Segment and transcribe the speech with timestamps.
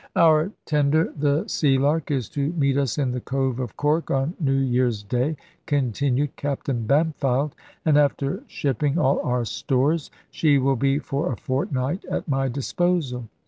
[0.15, 4.55] "Our tender the Sealark is to meet us in the Cove of Cork on New
[4.57, 7.51] Year's Day," continued Captain Bampfylde;
[7.85, 13.25] "and after shipping all our stores, she will be for a fortnight at my disposal.